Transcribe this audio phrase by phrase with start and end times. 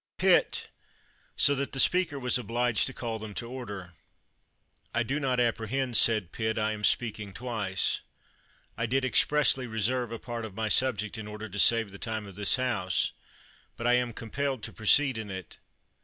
[0.17, 0.69] Pitt!
[1.35, 3.93] so that the speaker was obliged to call them to order.]
[4.95, 7.99] I do not apprehend [said Pitt] I am speaking twice.
[8.75, 12.25] I did expressly reserve a part of my subject, in order to save the time
[12.25, 13.11] of this House;
[13.77, 15.59] but I am compelled to proceed in it.